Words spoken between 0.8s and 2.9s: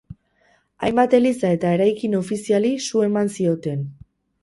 Hainbat eliza eta eraikin ofiziali